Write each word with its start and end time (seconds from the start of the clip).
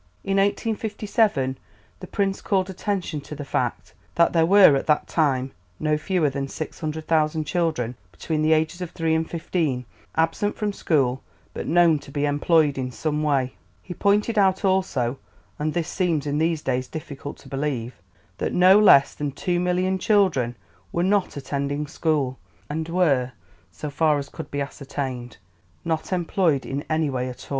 In 0.23 0.37
1857 0.37 1.59
the 1.99 2.07
Prince 2.07 2.41
called 2.41 2.71
attention 2.71 3.21
to 3.21 3.35
the 3.35 3.45
fact 3.45 3.93
that 4.15 4.33
there 4.33 4.47
were 4.47 4.75
at 4.75 4.87
that 4.87 5.05
time 5.05 5.51
no 5.79 5.95
fewer 5.95 6.27
than 6.27 6.47
600,000 6.47 7.43
children 7.43 7.93
between 8.11 8.41
the 8.41 8.53
ages 8.53 8.81
of 8.81 8.89
three 8.89 9.13
and 9.13 9.29
fifteen 9.29 9.85
absent 10.15 10.55
from 10.57 10.73
school 10.73 11.21
but 11.53 11.67
known 11.67 11.99
to 11.99 12.09
be 12.09 12.25
employed 12.25 12.79
in 12.79 12.89
some 12.91 13.21
way; 13.21 13.53
he 13.83 13.93
pointed 13.93 14.39
out 14.39 14.65
also 14.65 15.19
and 15.59 15.75
this 15.75 15.87
seems 15.87 16.25
in 16.25 16.39
these 16.39 16.63
days 16.63 16.87
difficult 16.87 17.37
to 17.37 17.47
believe 17.47 17.93
that 18.39 18.53
no 18.53 18.79
less 18.79 19.13
than 19.13 19.31
two 19.31 19.59
million 19.59 19.99
children 19.99 20.55
were 20.91 21.03
not 21.03 21.37
attending 21.37 21.85
school, 21.85 22.39
and 22.71 22.89
were, 22.89 23.33
so 23.69 23.91
far 23.91 24.17
as 24.17 24.29
could 24.29 24.49
be 24.49 24.61
ascertained, 24.61 25.37
not 25.85 26.11
employed 26.11 26.65
in 26.65 26.83
any 26.89 27.07
way 27.11 27.29
at 27.29 27.43
all. 27.45 27.49